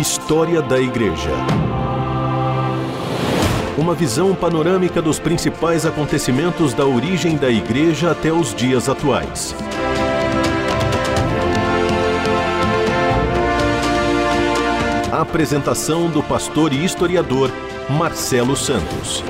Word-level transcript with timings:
História 0.00 0.62
da 0.62 0.80
Igreja. 0.80 1.28
Uma 3.76 3.94
visão 3.94 4.34
panorâmica 4.34 5.02
dos 5.02 5.18
principais 5.18 5.84
acontecimentos 5.84 6.72
da 6.72 6.86
origem 6.86 7.36
da 7.36 7.50
Igreja 7.50 8.10
até 8.10 8.32
os 8.32 8.54
dias 8.54 8.88
atuais. 8.88 9.54
Apresentação 15.12 16.08
do 16.08 16.22
pastor 16.22 16.72
e 16.72 16.82
historiador 16.82 17.50
Marcelo 17.90 18.56
Santos. 18.56 19.22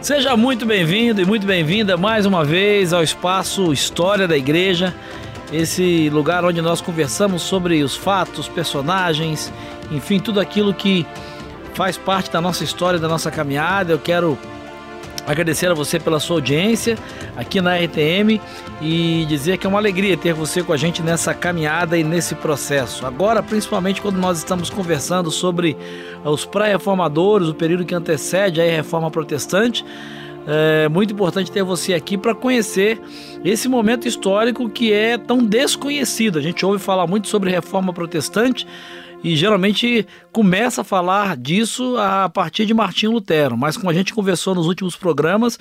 Seja 0.00 0.36
muito 0.36 0.64
bem-vindo 0.64 1.20
e 1.20 1.24
muito 1.24 1.44
bem-vinda 1.44 1.96
mais 1.96 2.26
uma 2.26 2.44
vez 2.44 2.92
ao 2.92 3.02
espaço 3.02 3.72
História 3.72 4.28
da 4.28 4.36
Igreja, 4.36 4.94
esse 5.52 6.08
lugar 6.10 6.44
onde 6.44 6.60
nós 6.62 6.80
conversamos 6.80 7.42
sobre 7.42 7.82
os 7.82 7.96
fatos, 7.96 8.48
personagens, 8.48 9.52
enfim, 9.90 10.18
tudo 10.18 10.40
aquilo 10.40 10.72
que 10.72 11.06
faz 11.74 11.96
parte 11.96 12.30
da 12.30 12.40
nossa 12.40 12.62
história, 12.62 12.98
da 12.98 13.08
nossa 13.08 13.30
caminhada. 13.30 13.92
Eu 13.92 13.98
quero 13.98 14.38
agradecer 15.26 15.70
a 15.70 15.74
você 15.74 15.98
pela 15.98 16.18
sua 16.18 16.36
audiência 16.36 16.96
aqui 17.36 17.60
na 17.60 17.76
RTM 17.76 18.40
e 18.80 19.24
dizer 19.28 19.58
que 19.58 19.66
é 19.66 19.70
uma 19.70 19.78
alegria 19.78 20.16
ter 20.16 20.32
você 20.32 20.62
com 20.62 20.72
a 20.72 20.76
gente 20.76 21.02
nessa 21.02 21.34
caminhada 21.34 21.96
e 21.98 22.02
nesse 22.02 22.34
processo. 22.34 23.06
Agora, 23.06 23.42
principalmente 23.42 24.00
quando 24.00 24.16
nós 24.16 24.38
estamos 24.38 24.70
conversando 24.70 25.30
sobre 25.30 25.76
os 26.24 26.44
pré-reformadores, 26.44 27.48
o 27.48 27.54
período 27.54 27.84
que 27.84 27.94
antecede 27.94 28.60
a 28.60 28.64
reforma 28.64 29.10
protestante, 29.10 29.84
é 30.46 30.88
muito 30.88 31.12
importante 31.12 31.50
ter 31.50 31.62
você 31.62 31.94
aqui 31.94 32.16
para 32.16 32.34
conhecer 32.34 33.00
esse 33.44 33.68
momento 33.68 34.08
histórico 34.08 34.68
que 34.68 34.92
é 34.92 35.18
tão 35.18 35.44
desconhecido. 35.44 36.38
A 36.38 36.42
gente 36.42 36.64
ouve 36.64 36.78
falar 36.78 37.06
muito 37.06 37.28
sobre 37.28 37.50
reforma 37.50 37.92
protestante, 37.92 38.66
e 39.22 39.36
geralmente 39.36 40.06
começa 40.32 40.80
a 40.80 40.84
falar 40.84 41.36
disso 41.36 41.96
a 41.98 42.28
partir 42.28 42.64
de 42.64 42.72
Martinho 42.72 43.12
Lutero. 43.12 43.56
Mas 43.56 43.76
como 43.76 43.90
a 43.90 43.94
gente 43.94 44.14
conversou 44.14 44.54
nos 44.54 44.66
últimos 44.66 44.96
programas, 44.96 45.58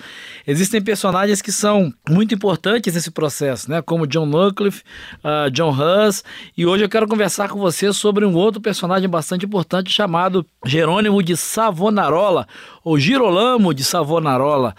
existem 0.47 0.81
personagens 0.81 1.41
que 1.41 1.51
são 1.51 1.93
muito 2.07 2.33
importantes 2.33 2.93
nesse 2.93 3.11
processo, 3.11 3.69
né? 3.69 3.81
Como 3.81 4.07
John 4.07 4.29
Wycliffe, 4.33 4.83
uh, 5.23 5.51
John 5.51 5.71
Hus. 5.71 6.23
E 6.55 6.65
hoje 6.65 6.85
eu 6.85 6.89
quero 6.89 7.07
conversar 7.07 7.49
com 7.49 7.59
você 7.59 7.91
sobre 7.91 8.25
um 8.25 8.33
outro 8.33 8.61
personagem 8.61 9.09
bastante 9.09 9.45
importante 9.45 9.91
chamado 9.91 10.45
Jerônimo 10.65 11.21
de 11.21 11.35
Savonarola, 11.35 12.47
ou 12.89 12.97
Girolamo 12.97 13.71
de 13.71 13.83
Savonarola. 13.83 14.75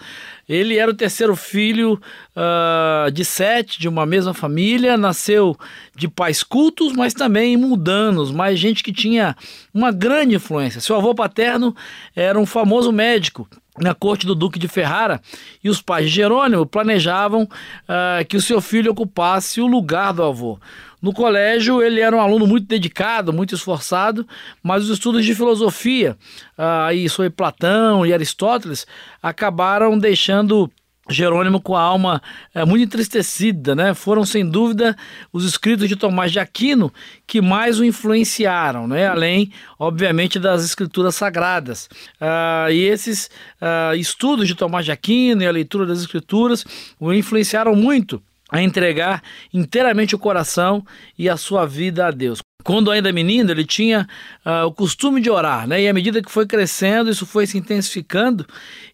Ele 0.47 0.77
era 0.77 0.91
o 0.91 0.93
terceiro 0.93 1.33
filho 1.33 1.93
uh, 2.35 3.09
de 3.09 3.23
sete 3.23 3.79
de 3.79 3.87
uma 3.87 4.05
mesma 4.05 4.33
família, 4.33 4.97
nasceu 4.97 5.55
de 5.95 6.09
pais 6.09 6.43
cultos, 6.43 6.91
mas 6.91 7.13
também 7.13 7.55
mundanos, 7.55 8.29
mas 8.29 8.59
gente 8.59 8.83
que 8.83 8.91
tinha 8.91 9.33
uma 9.73 9.93
grande 9.93 10.35
influência. 10.35 10.81
Seu 10.81 10.97
avô 10.97 11.15
paterno 11.15 11.73
era 12.13 12.37
um 12.37 12.45
famoso 12.45 12.91
médico 12.91 13.47
na 13.79 13.95
corte 13.95 14.25
do 14.25 14.35
Duque 14.35 14.59
de 14.59 14.67
Ferrara 14.67 15.21
e 15.63 15.69
os 15.69 15.81
pais 15.81 16.09
de 16.09 16.15
Jerônimo 16.15 16.65
planejavam 16.65 17.43
uh, 17.43 18.25
que 18.27 18.35
o 18.35 18.41
seu 18.41 18.59
filho 18.59 18.91
ocupasse 18.91 19.61
o 19.61 19.67
lugar 19.67 20.11
do 20.11 20.21
avô. 20.21 20.59
No 21.01 21.13
colégio, 21.13 21.81
ele 21.81 21.99
era 21.99 22.15
um 22.15 22.21
aluno 22.21 22.45
muito 22.45 22.67
dedicado, 22.67 23.33
muito 23.33 23.55
esforçado, 23.55 24.27
mas 24.61 24.83
os 24.83 24.89
estudos 24.89 25.25
de 25.25 25.33
filosofia, 25.33 26.15
uh, 26.57 26.93
e 26.93 27.09
sobre 27.09 27.29
Platão 27.29 28.05
e 28.05 28.13
Aristóteles, 28.13 28.85
acabaram 29.21 29.97
deixando 29.97 30.71
Jerônimo 31.09 31.59
com 31.59 31.75
a 31.75 31.81
alma 31.81 32.21
é, 32.53 32.63
muito 32.63 32.83
entristecida, 32.83 33.75
né? 33.75 33.93
Foram 33.93 34.23
sem 34.23 34.47
dúvida 34.47 34.95
os 35.33 35.43
escritos 35.43 35.89
de 35.89 35.95
Tomás 35.95 36.31
de 36.31 36.39
Aquino 36.39 36.93
que 37.25 37.41
mais 37.41 37.79
o 37.79 37.85
influenciaram, 37.85 38.87
né? 38.87 39.07
Além, 39.07 39.51
obviamente, 39.79 40.39
das 40.39 40.63
escrituras 40.63 41.15
sagradas. 41.15 41.89
Ah, 42.19 42.67
e 42.71 42.79
esses 42.79 43.29
ah, 43.59 43.95
estudos 43.95 44.47
de 44.47 44.55
Tomás 44.55 44.85
de 44.85 44.91
Aquino 44.91 45.41
e 45.41 45.47
a 45.47 45.51
leitura 45.51 45.85
das 45.85 45.99
escrituras 45.99 46.63
o 46.99 47.11
influenciaram 47.11 47.75
muito 47.75 48.21
a 48.51 48.61
entregar 48.61 49.23
inteiramente 49.53 50.13
o 50.13 50.19
coração 50.19 50.85
e 51.17 51.29
a 51.29 51.37
sua 51.37 51.65
vida 51.65 52.05
a 52.05 52.11
Deus. 52.11 52.41
Quando 52.63 52.91
ainda 52.91 53.11
menino, 53.11 53.51
ele 53.51 53.65
tinha 53.65 54.07
uh, 54.45 54.65
o 54.65 54.71
costume 54.71 55.21
de 55.21 55.29
orar, 55.29 55.67
né? 55.67 55.81
E 55.81 55.87
à 55.87 55.93
medida 55.93 56.21
que 56.21 56.31
foi 56.31 56.45
crescendo, 56.45 57.09
isso 57.09 57.25
foi 57.25 57.47
se 57.47 57.57
intensificando, 57.57 58.45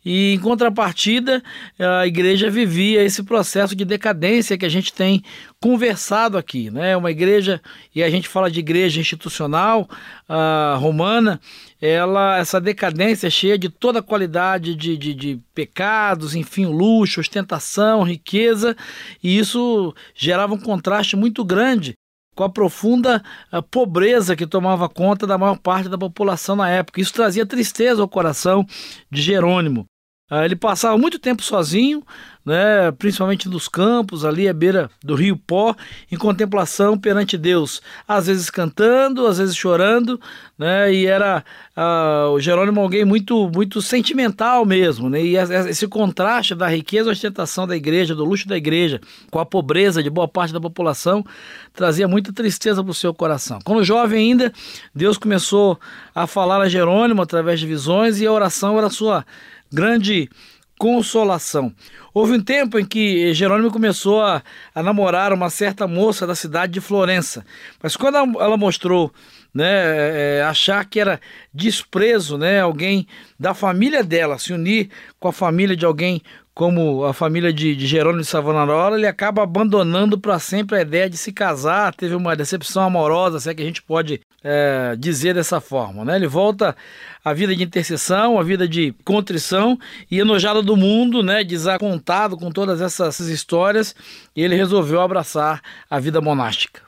e 0.06 0.34
em 0.34 0.40
contrapartida, 0.40 1.44
a 1.78 2.08
igreja 2.08 2.50
vivia 2.50 3.04
esse 3.04 3.24
processo 3.24 3.76
de 3.76 3.84
decadência 3.84 4.58
que 4.58 4.66
a 4.66 4.70
gente 4.70 4.94
tem 4.94 5.22
conversado 5.62 6.38
aqui, 6.38 6.70
né? 6.72 6.96
Uma 6.96 7.12
igreja, 7.12 7.62
e 7.94 8.02
a 8.02 8.10
gente 8.10 8.28
fala 8.28 8.50
de 8.50 8.60
igreja 8.60 9.02
institucional 9.02 9.90
uh, 10.30 10.80
romana, 10.80 11.40
ela, 11.82 12.38
essa 12.38 12.60
decadência 12.60 13.30
cheia 13.30 13.58
de 13.58 13.70
toda 13.70 14.00
a 14.00 14.04
qualidade 14.04 14.76
de, 14.76 14.98
de, 14.98 15.14
de 15.14 15.40
pecados, 15.54 16.36
enfim, 16.36 16.66
luxo, 16.66 17.20
ostentação, 17.20 18.04
riqueza, 18.04 18.76
e 19.24 19.38
isso 19.38 19.94
gerava 20.16 20.54
um 20.54 20.60
contraste 20.60 21.16
muito 21.16 21.44
grande 21.44 21.96
com 22.38 22.44
a 22.44 22.50
profunda 22.50 23.22
a 23.52 23.64
pobreza 23.64 24.36
que 24.36 24.46
tomava 24.46 24.88
conta 24.88 25.26
da 25.26 25.38
maior 25.40 25.58
parte 25.58 25.90
da 25.90 25.98
população 25.98 26.56
na 26.56 26.70
época. 26.70 27.02
Isso 27.02 27.12
trazia 27.12 27.46
tristeza 27.46 28.02
ao 28.02 28.08
coração 28.08 28.64
de 29.12 29.22
Jerônimo. 29.22 29.86
Ah, 30.30 30.44
ele 30.44 30.58
passava 30.58 30.98
muito 30.98 31.18
tempo 31.20 31.42
sozinho, 31.42 32.04
né, 32.46 32.92
principalmente 32.98 33.48
nos 33.48 33.68
campos, 33.68 34.26
ali 34.26 34.48
à 34.48 34.54
beira 34.54 34.90
do 35.04 35.16
rio 35.16 35.38
Pó, 35.38 35.74
em 36.12 36.18
contemplação 36.18 36.98
perante 36.98 37.38
Deus, 37.38 37.82
às 38.06 38.28
vezes 38.28 38.50
cantando, 38.50 39.26
às 39.26 39.38
vezes 39.38 39.56
chorando, 39.56 40.20
né, 40.58 40.94
e 40.94 41.06
era 41.06 41.44
uh, 41.76 42.32
o 42.32 42.40
Jerônimo 42.40 42.80
alguém 42.82 43.06
muito, 43.06 43.50
muito 43.54 43.82
sentimental 43.82 44.66
mesmo, 44.66 45.10
né, 45.10 45.22
e 45.22 45.36
esse 45.36 45.88
contraste 45.88 46.56
da 46.56 46.68
riqueza 46.68 47.10
e 47.10 47.12
ostentação 47.14 47.66
da 47.66 47.76
igreja, 47.76 48.16
do 48.16 48.26
luxo 48.26 48.48
da 48.48 48.58
igreja, 48.58 49.00
com 49.30 49.40
a 49.40 49.46
pobreza 49.46 50.04
de 50.04 50.10
boa 50.10 50.28
parte 50.28 50.54
da 50.54 50.60
população, 50.60 51.26
trazia 51.74 52.08
muita 52.08 52.34
tristeza 52.34 52.84
para 52.84 52.92
o 52.92 52.94
seu 52.94 53.14
coração. 53.14 53.60
Quando 53.64 53.84
jovem 53.84 54.32
ainda, 54.32 54.54
Deus 54.94 55.18
começou 55.18 55.80
a 56.14 56.28
falar 56.28 56.62
a 56.62 56.70
Jerônimo 56.70 57.22
através 57.22 57.60
de 57.60 57.68
visões, 57.68 58.20
e 58.20 58.28
a 58.28 58.32
oração 58.32 58.78
era 58.78 58.88
a 58.88 58.90
sua 58.90 59.26
grande 59.72 60.30
consolação. 60.78 61.74
Houve 62.14 62.34
um 62.34 62.42
tempo 62.42 62.78
em 62.78 62.86
que 62.86 63.34
Jerônimo 63.34 63.72
começou 63.72 64.22
a, 64.22 64.44
a 64.74 64.84
namorar 64.84 65.34
uma 65.34 65.50
certa 65.50 65.88
moça 65.88 66.26
da 66.28 66.36
cidade 66.36 66.74
de 66.74 66.82
Florença, 66.82 67.46
mas 67.82 67.96
quando 67.96 68.16
ela 68.40 68.58
mostrou 68.58 69.12
né, 69.54 70.38
é, 70.38 70.44
achar 70.44 70.86
que 70.86 71.00
era 71.00 71.20
desprezo, 71.54 72.38
né, 72.38 72.62
alguém 72.62 73.08
da 73.40 73.54
família 73.54 74.04
dela 74.04 74.38
se 74.38 74.54
unir 74.54 74.90
com 75.20 75.28
a 75.28 75.34
família 75.34 75.76
de 75.76 75.86
alguém 75.86 76.22
como 76.54 77.06
a 77.06 77.14
família 77.14 77.54
de, 77.54 77.76
de 77.76 77.86
Jerônimo 77.86 78.24
de 78.24 78.28
Savonarola, 78.28 78.98
ele 78.98 79.06
acaba 79.06 79.44
abandonando 79.44 80.20
para 80.20 80.40
sempre 80.40 80.78
a 80.78 80.82
ideia 80.82 81.08
de 81.08 81.16
se 81.16 81.32
casar, 81.32 81.94
teve 81.94 82.16
uma 82.16 82.36
decepção 82.36 82.82
amorosa, 82.82 83.40
se 83.40 83.48
é 83.48 83.54
que 83.54 83.62
a 83.62 83.66
gente 83.66 83.84
pode 83.84 84.22
é, 84.44 84.96
dizer 84.98 85.34
dessa 85.34 85.60
forma. 85.60 86.06
Né? 86.06 86.16
Ele 86.16 86.28
volta 86.28 86.76
à 87.24 87.34
vida 87.34 87.56
de 87.56 87.64
intercessão, 87.64 88.40
à 88.40 88.44
vida 88.44 88.68
de 88.68 88.94
contrição 89.04 89.78
e 90.10 90.20
enojado 90.20 90.62
do 90.62 90.76
mundo, 90.76 91.22
né, 91.22 91.44
desacontado 91.44 92.38
com 92.38 92.52
todas 92.52 92.82
essas 92.82 93.20
histórias, 93.20 93.96
ele 94.36 94.56
resolveu 94.56 95.02
abraçar 95.02 95.62
a 95.90 96.00
vida 96.00 96.22
monástica. 96.22 96.82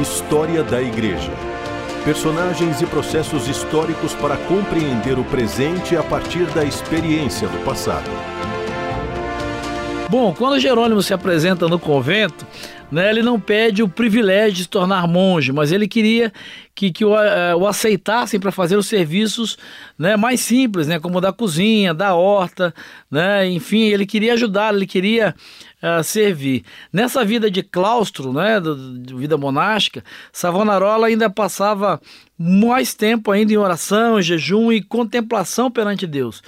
História 0.00 0.62
da 0.62 0.80
Igreja. 0.80 1.32
Personagens 2.04 2.80
e 2.80 2.86
processos 2.86 3.46
históricos 3.46 4.12
para 4.14 4.36
compreender 4.36 5.18
o 5.18 5.24
presente 5.24 5.96
a 5.96 6.02
partir 6.02 6.46
da 6.46 6.64
experiência 6.64 7.46
do 7.46 7.64
passado. 7.64 8.10
Bom, 10.08 10.34
quando 10.34 10.60
Jerônimo 10.60 11.00
se 11.00 11.14
apresenta 11.14 11.68
no 11.68 11.78
convento, 11.78 12.46
né, 12.92 13.08
ele 13.08 13.22
não 13.22 13.40
pede 13.40 13.82
o 13.82 13.88
privilégio 13.88 14.52
de 14.52 14.62
se 14.64 14.68
tornar 14.68 15.08
monge, 15.08 15.50
mas 15.50 15.72
ele 15.72 15.88
queria 15.88 16.30
que, 16.74 16.92
que 16.92 17.04
o, 17.04 17.14
uh, 17.14 17.56
o 17.58 17.66
aceitassem 17.66 18.38
para 18.38 18.52
fazer 18.52 18.76
os 18.76 18.86
serviços 18.86 19.56
né, 19.98 20.14
mais 20.14 20.40
simples, 20.40 20.86
né, 20.86 21.00
como 21.00 21.18
da 21.18 21.32
cozinha, 21.32 21.94
da 21.94 22.14
horta, 22.14 22.74
né, 23.10 23.48
enfim, 23.48 23.84
ele 23.84 24.04
queria 24.04 24.34
ajudar, 24.34 24.74
ele 24.74 24.86
queria 24.86 25.34
uh, 25.82 26.04
servir. 26.04 26.64
Nessa 26.92 27.24
vida 27.24 27.50
de 27.50 27.62
claustro, 27.62 28.30
né, 28.30 28.60
de 28.60 29.14
vida 29.14 29.38
monástica, 29.38 30.04
Savonarola 30.30 31.06
ainda 31.06 31.30
passava 31.30 31.98
mais 32.38 32.92
tempo 32.92 33.30
ainda 33.30 33.54
em 33.54 33.56
oração, 33.56 34.20
jejum 34.20 34.70
e 34.70 34.82
contemplação 34.82 35.70
perante 35.70 36.06
Deus 36.06 36.42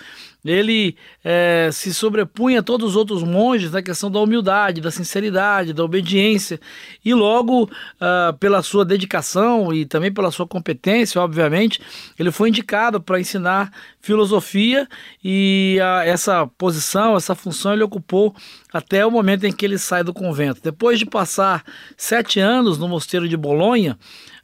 ele 0.44 0.96
é, 1.24 1.70
se 1.72 1.94
sobrepunha 1.94 2.60
a 2.60 2.62
todos 2.62 2.90
os 2.90 2.96
outros 2.96 3.22
monges 3.22 3.72
na 3.72 3.82
questão 3.82 4.10
da 4.10 4.20
humildade, 4.20 4.80
da 4.80 4.90
sinceridade, 4.90 5.72
da 5.72 5.82
obediência, 5.82 6.60
e 7.04 7.14
logo, 7.14 7.64
uh, 7.64 8.36
pela 8.38 8.62
sua 8.62 8.84
dedicação 8.84 9.72
e 9.72 9.86
também 9.86 10.12
pela 10.12 10.30
sua 10.30 10.46
competência, 10.46 11.20
obviamente, 11.20 11.80
ele 12.18 12.30
foi 12.30 12.50
indicado 12.50 13.00
para 13.00 13.18
ensinar 13.18 13.72
filosofia 14.00 14.86
e 15.24 15.78
uh, 15.80 16.06
essa 16.06 16.46
posição, 16.58 17.16
essa 17.16 17.34
função 17.34 17.72
ele 17.72 17.82
ocupou 17.82 18.34
até 18.72 19.06
o 19.06 19.10
momento 19.10 19.44
em 19.44 19.52
que 19.52 19.64
ele 19.64 19.78
sai 19.78 20.04
do 20.04 20.12
convento. 20.12 20.60
Depois 20.62 20.98
de 20.98 21.06
passar 21.06 21.64
sete 21.96 22.38
anos 22.38 22.76
no 22.76 22.88
mosteiro 22.88 23.26
de 23.26 23.36
Bolonha, 23.36 23.96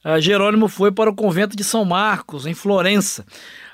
uh, 0.05 0.19
Jerônimo 0.19 0.67
foi 0.67 0.91
para 0.91 1.11
o 1.11 1.15
convento 1.15 1.55
de 1.55 1.65
São 1.65 1.85
Marcos, 1.85 2.47
em 2.47 2.55
Florença. 2.55 3.27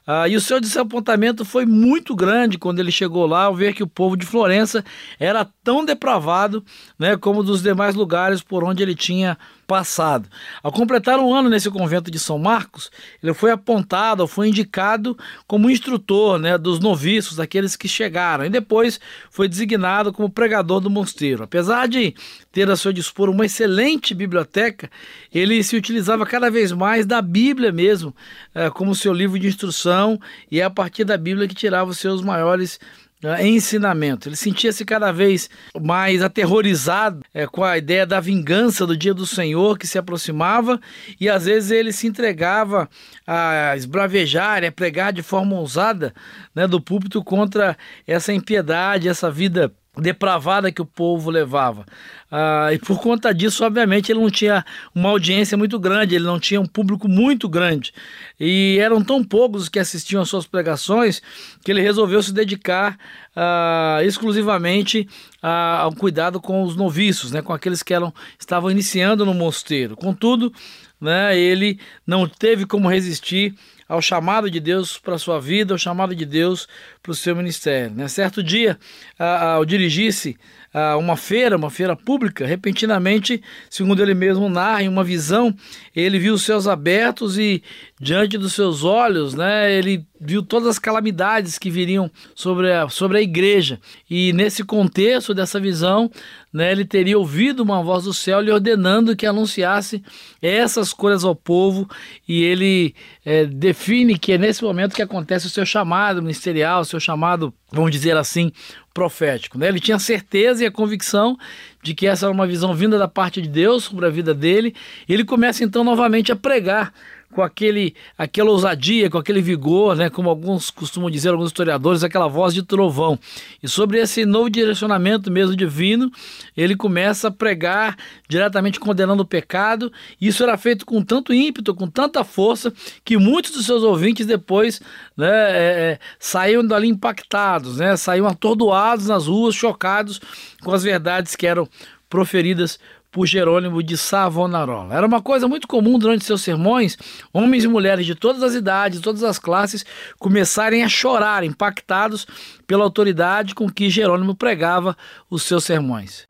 Ah, 0.06 0.28
e 0.28 0.36
o 0.36 0.40
seu 0.40 0.60
desapontamento 0.60 1.44
foi 1.44 1.66
muito 1.66 2.14
grande 2.14 2.58
quando 2.58 2.78
ele 2.78 2.92
chegou 2.92 3.26
lá 3.26 3.44
ao 3.44 3.54
ver 3.56 3.74
que 3.74 3.82
o 3.82 3.88
povo 3.88 4.16
de 4.16 4.24
Florença 4.24 4.84
era 5.18 5.44
tão 5.64 5.84
depravado 5.84 6.64
né, 6.96 7.16
como 7.16 7.42
dos 7.42 7.60
demais 7.60 7.96
lugares 7.96 8.40
por 8.40 8.62
onde 8.62 8.84
ele 8.84 8.94
tinha 8.94 9.36
passado. 9.66 10.28
Ao 10.62 10.70
completar 10.70 11.18
um 11.18 11.34
ano 11.34 11.48
nesse 11.48 11.70
convento 11.70 12.10
de 12.10 12.18
São 12.18 12.38
Marcos, 12.38 12.90
ele 13.22 13.34
foi 13.34 13.50
apontado, 13.50 14.26
foi 14.26 14.48
indicado 14.48 15.16
como 15.46 15.68
instrutor 15.70 16.38
né, 16.38 16.56
dos 16.56 16.78
noviços, 16.78 17.36
daqueles 17.36 17.76
que 17.76 17.88
chegaram, 17.88 18.44
e 18.44 18.50
depois 18.50 19.00
foi 19.30 19.48
designado 19.48 20.12
como 20.12 20.30
pregador 20.30 20.80
do 20.80 20.88
mosteiro. 20.88 21.42
Apesar 21.42 21.88
de 21.88 22.14
ter 22.52 22.70
a 22.70 22.76
seu 22.76 22.92
dispor 22.92 23.28
uma 23.28 23.46
excelente 23.46 24.14
biblioteca, 24.14 24.90
ele 25.32 25.62
se 25.62 25.76
utilizava 25.76 26.24
cada 26.24 26.50
vez 26.50 26.72
mais 26.72 27.04
da 27.04 27.20
Bíblia 27.20 27.72
mesmo, 27.72 28.14
é, 28.54 28.70
como 28.70 28.94
seu 28.94 29.12
livro 29.12 29.38
de 29.38 29.48
instrução, 29.48 30.20
e 30.50 30.60
é 30.60 30.64
a 30.64 30.70
partir 30.70 31.04
da 31.04 31.16
Bíblia 31.16 31.48
que 31.48 31.54
tirava 31.54 31.90
os 31.90 31.98
seus 31.98 32.22
maiores 32.22 32.78
né, 33.22 33.46
ensinamento. 33.46 34.28
Ele 34.28 34.36
sentia-se 34.36 34.84
cada 34.84 35.12
vez 35.12 35.48
mais 35.80 36.22
aterrorizado 36.22 37.22
é, 37.32 37.46
com 37.46 37.64
a 37.64 37.78
ideia 37.78 38.06
da 38.06 38.20
vingança 38.20 38.86
do 38.86 38.96
dia 38.96 39.14
do 39.14 39.26
Senhor 39.26 39.78
que 39.78 39.86
se 39.86 39.98
aproximava 39.98 40.80
e 41.20 41.28
às 41.28 41.46
vezes 41.46 41.70
ele 41.70 41.92
se 41.92 42.06
entregava 42.06 42.88
a 43.26 43.74
esbravejar, 43.76 44.64
a 44.64 44.72
pregar 44.72 45.12
de 45.12 45.22
forma 45.22 45.56
ousada 45.56 46.14
né, 46.54 46.66
do 46.66 46.80
púlpito 46.80 47.22
contra 47.24 47.76
essa 48.06 48.32
impiedade, 48.32 49.08
essa 49.08 49.30
vida 49.30 49.72
depravada 49.96 50.70
que 50.70 50.82
o 50.82 50.86
povo 50.86 51.30
levava. 51.30 51.86
Ah, 52.30 52.70
e 52.72 52.78
por 52.78 53.00
conta 53.00 53.32
disso, 53.32 53.64
obviamente, 53.64 54.10
ele 54.10 54.20
não 54.20 54.30
tinha 54.30 54.64
uma 54.94 55.10
audiência 55.10 55.56
muito 55.56 55.78
grande, 55.78 56.14
ele 56.14 56.24
não 56.24 56.40
tinha 56.40 56.60
um 56.60 56.66
público 56.66 57.08
muito 57.08 57.48
grande. 57.48 57.94
E 58.38 58.78
eram 58.80 59.02
tão 59.02 59.22
poucos 59.22 59.62
os 59.62 59.68
que 59.68 59.78
assistiam 59.78 60.22
às 60.22 60.28
suas 60.28 60.46
pregações 60.46 61.22
que 61.64 61.70
ele 61.70 61.80
resolveu 61.80 62.22
se 62.22 62.32
dedicar 62.32 62.98
ah, 63.34 64.00
exclusivamente 64.04 65.08
ah, 65.42 65.78
ao 65.82 65.94
cuidado 65.94 66.40
com 66.40 66.62
os 66.62 66.76
noviços, 66.76 67.30
né, 67.32 67.40
com 67.42 67.52
aqueles 67.52 67.82
que 67.82 67.94
eram, 67.94 68.12
estavam 68.38 68.70
iniciando 68.70 69.24
no 69.24 69.32
mosteiro. 69.32 69.96
Contudo, 69.96 70.52
né, 71.00 71.38
ele 71.38 71.78
não 72.06 72.28
teve 72.28 72.66
como 72.66 72.88
resistir 72.88 73.54
ao 73.88 74.02
chamado 74.02 74.50
de 74.50 74.58
Deus 74.58 74.98
para 74.98 75.18
sua 75.18 75.40
vida, 75.40 75.72
ao 75.72 75.78
chamado 75.78 76.14
de 76.14 76.24
Deus 76.24 76.66
para 77.02 77.12
o 77.12 77.14
seu 77.14 77.36
ministério. 77.36 77.94
Né? 77.94 78.08
Certo 78.08 78.42
dia, 78.42 78.78
ao 79.18 79.64
dirigir-se 79.64 80.36
a 80.76 80.94
uma 80.98 81.16
feira, 81.16 81.56
uma 81.56 81.70
feira 81.70 81.96
pública, 81.96 82.44
repentinamente, 82.44 83.42
segundo 83.70 84.02
ele 84.02 84.12
mesmo 84.12 84.46
narra, 84.46 84.82
em 84.82 84.88
uma 84.88 85.02
visão, 85.02 85.56
ele 85.94 86.18
viu 86.18 86.34
os 86.34 86.42
céus 86.42 86.68
abertos 86.68 87.38
e 87.38 87.62
diante 87.98 88.36
dos 88.36 88.52
seus 88.52 88.84
olhos, 88.84 89.32
né, 89.32 89.72
ele 89.72 90.04
viu 90.20 90.42
todas 90.42 90.68
as 90.68 90.78
calamidades 90.78 91.58
que 91.58 91.70
viriam 91.70 92.10
sobre 92.34 92.70
a, 92.70 92.90
sobre 92.90 93.16
a 93.16 93.22
igreja. 93.22 93.80
E 94.08 94.34
nesse 94.34 94.62
contexto 94.64 95.32
dessa 95.32 95.58
visão, 95.58 96.10
né, 96.52 96.72
ele 96.72 96.84
teria 96.84 97.18
ouvido 97.18 97.62
uma 97.62 97.82
voz 97.82 98.04
do 98.04 98.12
céu 98.12 98.38
lhe 98.42 98.50
ordenando 98.50 99.16
que 99.16 99.24
anunciasse 99.24 100.02
essas 100.42 100.92
coisas 100.92 101.24
ao 101.24 101.34
povo, 101.34 101.88
e 102.28 102.42
ele 102.44 102.94
é, 103.24 103.46
define 103.46 104.18
que 104.18 104.32
é 104.32 104.38
nesse 104.38 104.62
momento 104.62 104.94
que 104.94 105.02
acontece 105.02 105.46
o 105.46 105.50
seu 105.50 105.64
chamado 105.64 106.20
ministerial, 106.20 106.82
o 106.82 106.84
seu 106.84 107.00
chamado, 107.00 107.52
vamos 107.72 107.90
dizer 107.90 108.14
assim, 108.14 108.52
profético. 108.96 109.58
Né? 109.58 109.68
Ele 109.68 109.78
tinha 109.78 109.98
certeza 109.98 110.64
e 110.64 110.66
a 110.66 110.70
convicção 110.70 111.36
de 111.82 111.94
que 111.94 112.06
essa 112.06 112.24
era 112.24 112.32
uma 112.32 112.46
visão 112.46 112.74
vinda 112.74 112.98
da 112.98 113.06
parte 113.06 113.42
de 113.42 113.48
Deus 113.48 113.84
sobre 113.84 114.06
a 114.06 114.08
vida 114.08 114.32
dele. 114.32 114.74
E 115.06 115.12
ele 115.12 115.22
começa 115.22 115.62
então 115.62 115.84
novamente 115.84 116.32
a 116.32 116.36
pregar 116.36 116.94
com 117.32 117.42
aquele, 117.42 117.94
aquela 118.16 118.50
ousadia, 118.50 119.10
com 119.10 119.18
aquele 119.18 119.40
vigor, 119.40 119.96
né, 119.96 120.08
como 120.08 120.28
alguns 120.28 120.70
costumam 120.70 121.10
dizer, 121.10 121.30
alguns 121.30 121.48
historiadores, 121.48 122.02
aquela 122.02 122.28
voz 122.28 122.54
de 122.54 122.62
trovão. 122.62 123.18
E 123.62 123.68
sobre 123.68 123.98
esse 123.98 124.24
novo 124.24 124.48
direcionamento 124.48 125.30
mesmo 125.30 125.56
divino, 125.56 126.10
ele 126.56 126.76
começa 126.76 127.28
a 127.28 127.30
pregar 127.30 127.96
diretamente 128.28 128.80
condenando 128.80 129.22
o 129.22 129.26
pecado. 129.26 129.92
Isso 130.20 130.42
era 130.42 130.56
feito 130.56 130.86
com 130.86 131.02
tanto 131.02 131.32
ímpeto, 131.32 131.74
com 131.74 131.88
tanta 131.88 132.24
força, 132.24 132.72
que 133.04 133.16
muitos 133.16 133.52
dos 133.52 133.66
seus 133.66 133.82
ouvintes 133.82 134.26
depois 134.26 134.80
né, 135.16 135.26
é, 135.28 135.92
é 135.92 135.98
saíram 136.18 136.66
dali 136.66 136.88
impactados, 136.88 137.78
né, 137.78 137.96
saíram 137.96 138.26
atordoados 138.26 139.08
nas 139.08 139.26
ruas, 139.26 139.54
chocados 139.54 140.20
com 140.62 140.72
as 140.72 140.82
verdades 140.82 141.36
que 141.36 141.46
eram 141.46 141.68
proferidas 142.08 142.78
por 143.10 143.26
Jerônimo 143.26 143.82
de 143.82 143.96
Savonarola. 143.96 144.94
Era 144.94 145.06
uma 145.06 145.22
coisa 145.22 145.48
muito 145.48 145.66
comum 145.66 145.98
durante 145.98 146.24
seus 146.24 146.42
sermões, 146.42 146.98
homens 147.32 147.64
e 147.64 147.68
mulheres 147.68 148.04
de 148.04 148.14
todas 148.14 148.42
as 148.42 148.54
idades, 148.54 149.00
todas 149.00 149.22
as 149.22 149.38
classes, 149.38 149.86
começarem 150.18 150.84
a 150.84 150.88
chorar, 150.88 151.42
impactados 151.42 152.26
pela 152.66 152.84
autoridade 152.84 153.54
com 153.54 153.70
que 153.70 153.88
Jerônimo 153.88 154.34
pregava 154.34 154.96
os 155.30 155.44
seus 155.44 155.64
sermões. 155.64 156.26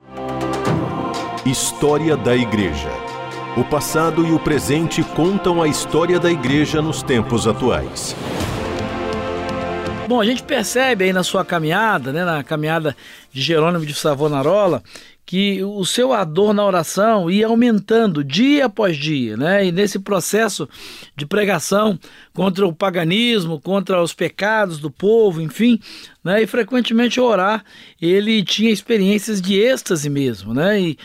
História 1.45 2.17
da 2.17 2.37
Igreja. 2.37 2.91
O 3.57 3.65
passado 3.65 4.25
e 4.27 4.33
o 4.33 4.39
presente 4.39 5.03
contam 5.03 5.63
a 5.63 5.67
história 5.67 6.21
da 6.21 6.31
Igreja 6.31 6.83
nos 6.83 7.03
tempos 7.03 7.49
atuais. 7.49 8.15
Bom, 10.07 10.21
a 10.21 10.25
gente 10.25 10.45
percebe 10.45 11.05
aí 11.05 11.13
na 11.13 11.25
sua 11.25 11.45
caminhada, 11.45 12.13
né, 12.13 12.25
na 12.25 12.45
caminhada 12.45 12.97
de 13.33 13.43
Jerônimo 13.43 13.85
de 13.85 13.93
Savonarola, 13.93 14.81
que 15.27 15.61
o 15.65 15.85
seu 15.85 16.13
ardor 16.13 16.55
na 16.55 16.65
oração 16.65 17.29
ia 17.29 17.49
aumentando 17.49 18.23
dia 18.23 18.67
após 18.67 18.97
dia, 18.97 19.37
né? 19.37 19.67
E 19.67 19.73
nesse 19.73 19.99
processo 19.99 20.69
de 21.17 21.27
pregação 21.27 21.99
contra 22.33 22.65
o 22.65 22.73
paganismo, 22.73 23.61
contra 23.61 24.01
os 24.01 24.15
pecados 24.15 24.79
do 24.79 24.89
povo, 24.89 25.41
enfim, 25.41 25.81
né? 26.23 26.43
E 26.43 26.47
frequentemente 26.47 27.21
orar, 27.21 27.65
ele 28.01 28.45
tinha 28.45 28.71
experiências 28.71 29.43
de 29.43 29.59
êxtase 29.59 30.09
mesmo, 30.09 30.55
né? 30.55 30.81
E 30.81 30.97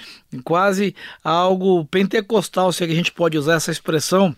quase 0.43 0.95
algo 1.23 1.83
pentecostal, 1.85 2.71
se 2.71 2.83
a 2.83 2.87
gente 2.87 3.11
pode 3.11 3.39
usar 3.39 3.55
essa 3.55 3.71
expressão 3.71 4.35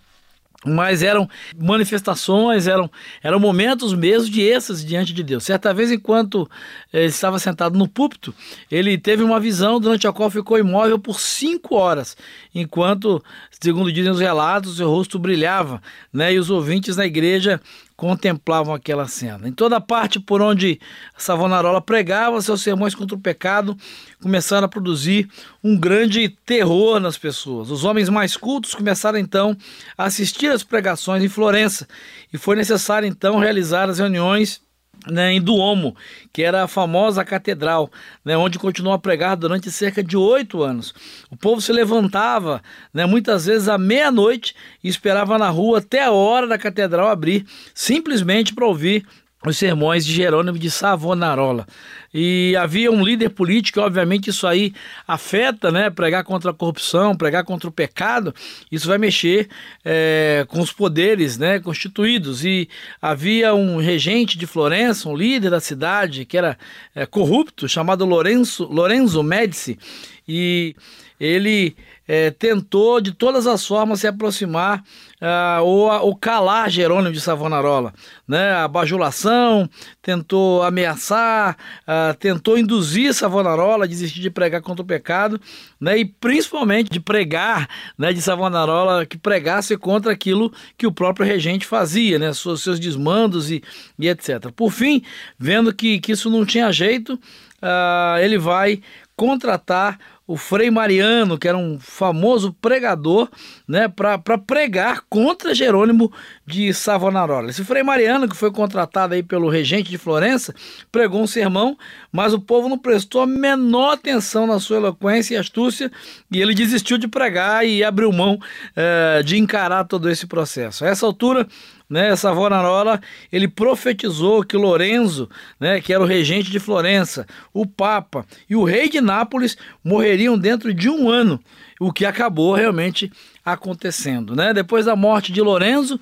mas 0.66 1.04
eram 1.04 1.30
manifestações, 1.58 2.68
eram, 2.68 2.90
eram 3.22 3.40
momentos 3.40 3.94
mesmo 3.94 4.30
de 4.30 4.42
êxtase 4.42 4.86
diante 4.86 5.14
de 5.14 5.24
Deus. 5.24 5.44
Certa 5.44 5.74
vez, 5.74 5.92
enquanto 5.92 6.50
ele 6.92 7.06
estava 7.06 7.40
sentado 7.40 7.78
no 7.78 7.88
púlpito, 7.88 8.34
ele 8.72 8.98
teve 8.98 9.24
uma 9.24 9.40
visão 9.40 9.80
durante 9.80 10.08
a 10.08 10.14
qual 10.14 10.30
ficou 10.30 10.58
imóvel 10.58 10.98
por 10.98 11.20
cinco 11.20 11.76
horas, 11.76 12.16
enquanto, 12.54 13.24
segundo 13.60 13.92
dizem 13.92 14.12
os 14.12 14.20
relatos, 14.20 14.78
seu 14.78 14.90
rosto 14.90 15.20
brilhava, 15.20 15.82
né, 16.12 16.34
e 16.34 16.40
os 16.40 16.50
ouvintes 16.50 16.96
na 16.96 17.06
igreja 17.06 17.60
contemplavam 17.96 18.74
aquela 18.74 19.08
cena. 19.08 19.48
Em 19.48 19.52
toda 19.52 19.80
parte 19.80 20.20
por 20.20 20.42
onde 20.42 20.80
Savonarola 21.18 21.82
pregava 21.82 22.42
seus 22.42 22.62
sermões 22.62 22.96
contra 22.96 23.16
o 23.16 23.20
pecado, 23.20 23.78
começaram 24.22 24.66
a 24.66 24.70
produzir 24.70 25.30
um 25.64 25.78
grande 25.78 26.30
terror 26.46 27.00
nas 27.00 27.18
pessoas. 27.18 27.70
Os 27.70 27.84
homens 27.84 28.10
mais 28.10 28.36
cultos 28.36 28.74
começaram 28.74 29.18
então 29.20 29.56
a 29.98 30.06
assistir 30.06 30.48
às 30.52 30.64
pregações 30.64 31.24
em 31.24 31.30
Florença 31.30 31.88
e 32.32 32.38
foi 32.38 32.56
necessário 32.56 33.08
então 33.08 33.40
realizar 33.40 33.90
as 33.90 34.00
reuniões 34.00 34.62
né, 35.10 35.34
em 35.34 35.42
Duomo, 35.42 35.96
que 36.32 36.44
era 36.44 36.64
a 36.64 36.68
famosa 36.68 37.24
catedral, 37.24 37.92
né, 38.24 38.38
onde 38.38 38.60
continuou 38.60 38.94
a 38.94 39.00
pregar 39.00 39.36
durante 39.36 39.72
cerca 39.72 40.04
de 40.04 40.18
oito 40.18 40.64
anos. 40.64 40.94
O 41.30 41.36
povo 41.36 41.62
se 41.62 41.72
levantava 41.72 42.62
né, 42.94 43.06
muitas 43.06 43.46
vezes 43.46 43.68
à 43.68 43.78
meia-noite 43.78 44.56
e 44.84 44.88
esperava 44.88 45.38
na 45.38 45.50
rua 45.50 45.80
até 45.80 46.04
a 46.04 46.12
hora 46.12 46.48
da 46.48 46.58
catedral 46.58 47.08
abrir, 47.10 47.46
simplesmente 47.74 48.54
para 48.54 48.66
ouvir 48.66 49.06
os 49.50 49.58
sermões 49.58 50.06
de 50.06 50.14
Jerônimo 50.14 50.58
de 50.58 50.72
Savonarola. 50.72 51.68
E 52.14 52.56
havia 52.58 52.92
um 52.92 53.04
líder 53.04 53.30
político, 53.30 53.82
obviamente 53.82 54.30
isso 54.30 54.46
aí 54.46 54.74
afeta, 55.08 55.72
né? 55.72 55.90
Pregar 55.90 56.24
contra 56.24 56.52
a 56.52 56.54
corrupção, 56.54 57.16
pregar 57.16 57.44
contra 57.44 57.68
o 57.68 57.72
pecado, 57.72 58.34
isso 58.72 58.88
vai 58.88 58.98
mexer 58.98 59.50
é, 59.84 60.46
com 60.48 60.62
os 60.62 60.72
poderes 60.72 61.38
né, 61.38 61.60
constituídos. 61.60 62.46
E 62.46 62.70
havia 63.02 63.54
um 63.54 63.78
regente 63.78 64.38
de 64.38 64.46
Florença, 64.46 65.10
um 65.10 65.16
líder 65.16 65.50
da 65.50 65.60
cidade, 65.60 66.26
que 66.26 66.38
era 66.38 66.58
é, 66.96 67.06
corrupto, 67.06 67.68
chamado 67.68 68.06
Lorenzo, 68.06 68.66
Lorenzo 68.66 69.24
Médici, 69.24 69.80
e 70.28 70.76
ele 71.20 71.76
é, 72.08 72.32
tentou 72.32 73.00
de 73.00 73.12
todas 73.12 73.48
as 73.48 73.66
formas 73.66 74.02
se 74.02 74.08
aproximar 74.08 74.84
uh, 75.24 75.64
ou, 75.64 76.16
calar 76.16 76.70
Jerônimo 76.70 77.14
de 77.14 77.22
Savonarola. 77.22 77.94
Né? 78.28 78.52
A 78.54 78.68
bajulação, 78.68 79.70
tentou 80.02 80.62
ameaçar, 80.64 81.58
uh, 81.88 82.14
tentou 82.18 82.58
induzir 82.58 83.14
Savonarola 83.14 83.86
a 83.86 83.88
desistir 83.88 84.20
de 84.20 84.30
pregar 84.30 84.62
contra 84.62 84.84
o 84.84 84.86
pecado, 84.86 85.40
né? 85.80 85.98
e 85.98 86.06
principalmente 86.06 86.90
de 86.90 87.00
pregar, 87.00 87.70
né, 87.98 88.12
de 88.12 88.22
Savonarola 88.22 89.06
que 89.06 89.18
pregasse 89.18 89.78
contra 89.78 90.12
aquilo 90.12 90.52
que 90.78 90.86
o 90.86 90.92
próprio 90.92 91.26
regente 91.26 91.66
fazia, 91.66 92.20
né, 92.20 92.34
seus, 92.34 92.62
seus 92.62 92.80
desmandos 92.80 93.50
e, 93.50 93.64
e 93.98 94.10
etc. 94.10 94.52
Por 94.56 94.72
fim, 94.72 95.02
vendo 95.40 95.74
que, 95.74 96.00
que 96.00 96.12
isso 96.12 96.30
não 96.30 96.46
tinha 96.46 96.72
jeito, 96.72 97.14
uh, 97.14 98.18
ele 98.20 98.38
vai 98.38 98.82
contratar 99.16 100.00
o 100.26 100.38
Frei 100.38 100.72
Mariano, 100.72 101.38
que 101.38 101.48
era 101.48 101.58
um 101.58 101.78
famoso 101.78 102.54
pregador, 102.54 103.30
né, 103.68 103.90
para 103.90 104.38
pregar 104.38 105.02
contra 105.10 105.54
Jerônimo 105.54 106.12
de 106.46 106.74
Savonarola. 106.74 107.50
Esse 107.50 107.64
Frei 107.64 107.84
Mariano, 107.84 108.28
que 108.30 108.36
foi 108.36 108.50
contratado 108.50 109.14
aí 109.14 109.22
pelo 109.22 109.50
regente 109.50 109.90
de 109.90 109.98
Florença, 109.98 110.56
pregou 110.90 111.22
um 111.22 111.28
sermão, 111.28 111.78
mas 112.12 112.34
o 112.34 112.40
povo 112.40 112.70
não 112.70 112.78
prestou 112.78 113.22
a 113.22 113.28
menor 113.28 113.94
atenção 113.94 114.48
na 114.48 114.60
sua 114.62 114.78
eloquência 114.78 115.36
e 115.36 115.38
astúcia, 115.38 115.92
e 116.32 116.42
ele 116.42 116.54
desistiu 116.54 116.98
de 116.98 117.08
pregar 117.08 117.66
e 117.66 117.84
abriu 117.84 118.12
mão 118.12 118.40
eh, 118.76 119.22
de 119.24 119.38
encarar 119.38 119.84
todo 119.84 120.10
esse 120.10 120.26
processo. 120.26 120.86
A 120.86 120.88
essa 120.88 121.06
altura, 121.06 121.46
né, 121.94 122.16
Savonarola, 122.16 123.00
ele 123.32 123.48
profetizou 123.48 124.44
que 124.44 124.58
Lorenzo, 124.58 125.30
né, 125.60 125.80
que 125.80 125.94
era 125.94 126.02
o 126.02 126.08
regente 126.08 126.50
de 126.50 126.60
Florença, 126.60 127.28
o 127.54 127.68
Papa 127.68 128.26
e 128.50 128.56
o 128.56 128.64
rei 128.64 128.90
de 128.90 129.00
Nápoles 129.00 129.56
morreriam 129.84 130.36
dentro 130.36 130.74
de 130.74 130.90
um 130.90 131.08
ano, 131.08 131.40
o 131.80 131.94
que 131.94 132.04
acabou 132.04 132.56
realmente 132.56 133.12
acontecendo. 133.46 134.36
Né? 134.36 134.56
Depois 134.56 134.86
da 134.86 134.96
morte 134.96 135.32
de 135.32 135.40
Lorenzo, 135.40 136.00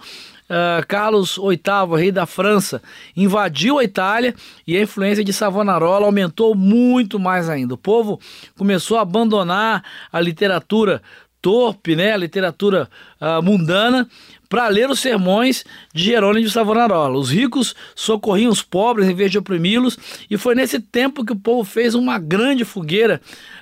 Uh, 0.52 0.86
Carlos 0.86 1.38
VIII, 1.38 1.98
rei 1.98 2.12
da 2.12 2.26
França, 2.26 2.82
invadiu 3.16 3.80
a 3.80 3.86
Itália 3.86 4.36
e 4.68 4.76
a 4.76 4.82
influência 4.82 5.24
de 5.24 5.32
Savonarola 5.32 6.06
aumentou 6.06 6.54
muito 6.54 7.18
mais 7.18 7.48
ainda. 7.48 7.76
O 7.76 7.78
povo 7.78 8.20
começou 8.58 8.98
a 8.98 9.02
abandonar 9.02 9.82
a 10.12 10.20
literatura 10.20 11.02
torpe, 11.42 11.96
né, 11.96 12.14
a 12.14 12.18
literatura 12.18 12.90
uh, 13.20 13.42
mundana, 13.42 14.08
para 14.48 14.68
ler 14.68 14.90
os 14.90 15.00
sermões 15.00 15.64
de 15.94 16.04
Jerônimo 16.04 16.46
de 16.46 16.52
Savonarola. 16.52 17.18
Os 17.18 17.32
ricos 17.32 17.74
socorriam 17.96 18.52
os 18.52 18.62
pobres 18.62 19.08
em 19.08 19.16
vez 19.16 19.32
de 19.32 19.38
oprimi-los, 19.38 19.98
e 20.30 20.38
foi 20.38 20.56
nesse 20.56 20.80
tempo 20.80 21.26
que 21.26 21.32
o 21.32 21.40
povo 21.40 21.64
fez 21.64 21.96
uma 21.96 22.20
grande 22.20 22.66
fogueira 22.66 23.22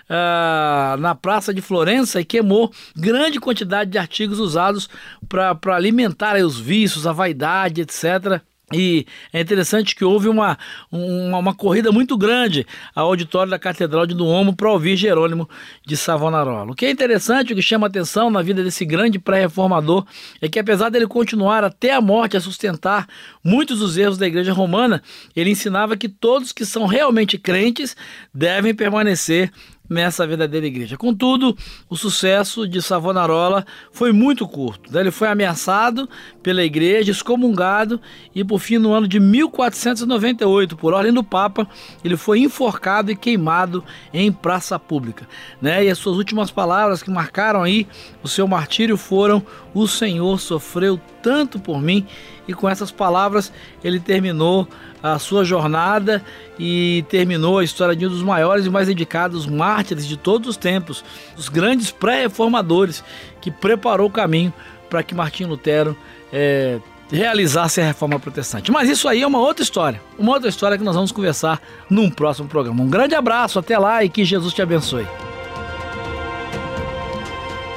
uh, 0.09 0.99
na 0.99 1.13
Praça 1.13 1.53
de 1.53 1.61
Florença 1.61 2.19
e 2.19 2.25
queimou 2.25 2.71
grande 2.95 3.39
quantidade 3.39 3.91
de 3.91 3.97
artigos 3.97 4.39
usados 4.39 4.89
para 5.27 5.75
alimentar 5.75 6.35
os 6.37 6.59
vícios, 6.59 7.05
a 7.05 7.13
vaidade, 7.13 7.81
etc. 7.81 8.41
E 8.73 9.05
é 9.33 9.41
interessante 9.41 9.95
que 9.95 10.05
houve 10.05 10.29
uma, 10.29 10.57
uma, 10.91 11.37
uma, 11.39 11.53
corrida 11.53 11.91
muito 11.91 12.15
grande 12.17 12.67
ao 12.93 13.07
auditório 13.07 13.49
da 13.49 13.57
Catedral 13.57 14.05
de 14.05 14.13
Duomo 14.13 14.55
para 14.55 14.71
ouvir 14.71 14.95
Jerônimo 14.95 15.49
de 15.85 15.97
Savonarola. 15.97 16.71
O 16.71 16.75
que 16.75 16.85
é 16.85 16.91
interessante, 16.91 17.53
o 17.53 17.55
que 17.55 17.61
chama 17.61 17.87
atenção 17.87 18.29
na 18.29 18.41
vida 18.41 18.63
desse 18.63 18.85
grande 18.85 19.17
pré-reformador, 19.17 20.05
é 20.39 20.47
que 20.47 20.59
apesar 20.59 20.89
dele 20.89 21.07
continuar 21.07 21.63
até 21.63 21.93
a 21.93 22.01
morte 22.01 22.37
a 22.37 22.41
sustentar 22.41 23.07
muitos 23.43 23.79
dos 23.79 23.97
erros 23.97 24.17
da 24.17 24.27
Igreja 24.27 24.53
Romana, 24.53 25.01
ele 25.35 25.49
ensinava 25.49 25.97
que 25.97 26.07
todos 26.07 26.51
que 26.51 26.65
são 26.65 26.85
realmente 26.85 27.37
crentes 27.37 27.95
devem 28.33 28.75
permanecer 28.75 29.51
nessa 29.89 30.27
verdadeira 30.27 30.67
igreja. 30.67 30.95
Contudo, 30.95 31.57
o 31.89 31.95
sucesso 31.95 32.67
de 32.67 32.81
Savonarola 32.81 33.65
foi 33.91 34.11
muito 34.11 34.47
curto. 34.47 34.95
Ele 34.97 35.11
foi 35.11 35.27
ameaçado 35.27 36.07
pela 36.43 36.63
igreja, 36.63 37.11
excomungado 37.11 37.99
e, 38.35 38.43
por 38.43 38.59
fim, 38.59 38.77
no 38.77 38.93
ano 38.93 39.07
de 39.07 39.19
1498, 39.19 40.77
por 40.77 40.93
ordem 40.93 41.11
do 41.11 41.23
Papa, 41.23 41.67
ele 42.03 42.15
foi 42.15 42.39
enforcado 42.39 43.11
e 43.11 43.15
queimado 43.15 43.83
em 44.13 44.31
praça 44.31 44.77
pública. 44.77 45.27
Né? 45.61 45.85
E 45.85 45.89
as 45.89 45.97
suas 45.97 46.17
últimas 46.17 46.51
palavras 46.51 47.01
que 47.01 47.09
marcaram 47.09 47.63
aí 47.63 47.87
o 48.21 48.27
seu 48.27 48.47
martírio 48.47 48.97
foram: 48.97 49.43
O 49.73 49.87
Senhor 49.87 50.39
sofreu 50.39 50.99
tanto 51.21 51.59
por 51.59 51.81
mim. 51.81 52.05
E 52.49 52.53
com 52.55 52.67
essas 52.67 52.89
palavras 52.89 53.53
ele 53.83 53.99
terminou 53.99 54.67
a 55.03 55.19
sua 55.19 55.45
jornada 55.45 56.25
e 56.57 57.05
terminou 57.07 57.59
a 57.59 57.63
história 57.63 57.95
de 57.95 58.07
um 58.07 58.09
dos 58.09 58.23
maiores 58.23 58.65
e 58.65 58.71
mais 58.71 58.87
dedicados 58.87 59.45
mártires 59.45 60.07
de 60.07 60.17
todos 60.17 60.49
os 60.49 60.57
tempos, 60.57 61.05
os 61.37 61.47
grandes 61.47 61.91
pré-reformadores 61.91 63.03
que 63.39 63.51
preparou 63.51 64.07
o 64.07 64.11
caminho 64.11 64.51
para 64.89 65.03
que 65.03 65.13
Martinho 65.13 65.49
Lutero 65.49 65.95
é, 66.33 66.79
realizasse 67.11 67.81
a 67.81 67.85
reforma 67.85 68.19
protestante. 68.19 68.71
Mas 68.71 68.89
isso 68.89 69.07
aí 69.07 69.21
é 69.21 69.27
uma 69.27 69.39
outra 69.39 69.61
história, 69.61 70.01
uma 70.17 70.31
outra 70.31 70.49
história 70.49 70.75
que 70.75 70.83
nós 70.83 70.95
vamos 70.95 71.11
conversar 71.11 71.61
num 71.87 72.09
próximo 72.09 72.47
programa. 72.47 72.81
Um 72.81 72.89
grande 72.89 73.13
abraço, 73.13 73.59
até 73.59 73.77
lá 73.77 74.03
e 74.03 74.09
que 74.09 74.25
Jesus 74.25 74.55
te 74.55 74.61
abençoe. 74.63 75.05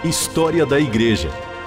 História 0.02 0.64
da 0.64 0.80
Igreja 0.80 1.28